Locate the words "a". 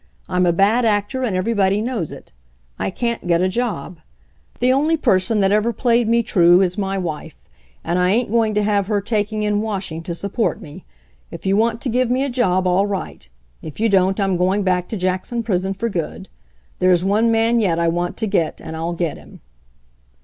0.47-0.51, 3.43-3.47, 12.23-12.29